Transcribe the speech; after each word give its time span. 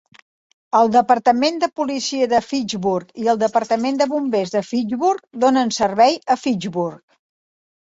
El 0.77 0.87
Departament 0.93 1.59
de 1.63 1.69
Policia 1.81 2.29
de 2.31 2.39
Fitchburg 2.45 3.13
i 3.25 3.29
el 3.35 3.41
Departament 3.45 4.01
de 4.03 4.09
Bombers 4.15 4.57
de 4.57 4.65
Fitchburg 4.73 5.23
donen 5.47 5.77
servei 5.81 6.21
a 6.25 6.41
Fitchburg. 6.49 7.01